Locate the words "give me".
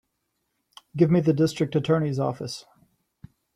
0.97-1.19